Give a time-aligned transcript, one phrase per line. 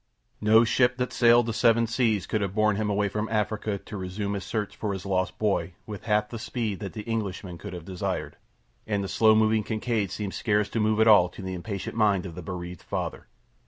[0.41, 3.97] No ship that sailed the seven seas could have borne him away from Africa to
[3.97, 7.73] resume his search for his lost boy with half the speed that the Englishman would
[7.73, 8.35] have desired,
[8.87, 12.25] and the slow moving Kincaid seemed scarce to move at all to the impatient mind
[12.25, 13.27] of the bereaved father.